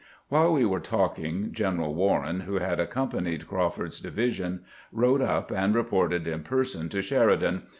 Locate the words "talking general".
0.79-1.93